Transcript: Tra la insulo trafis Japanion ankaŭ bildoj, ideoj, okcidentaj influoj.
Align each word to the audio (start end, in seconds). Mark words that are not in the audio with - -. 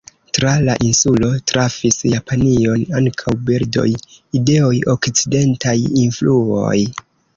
Tra 0.35 0.51
la 0.67 0.75
insulo 0.85 1.27
trafis 1.51 1.99
Japanion 2.13 2.85
ankaŭ 3.01 3.35
bildoj, 3.51 3.87
ideoj, 4.41 4.75
okcidentaj 4.95 5.77
influoj. 6.07 6.79